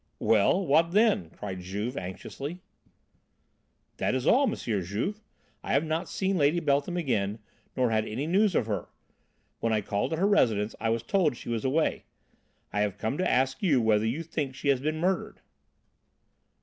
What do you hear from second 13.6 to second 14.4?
you whether you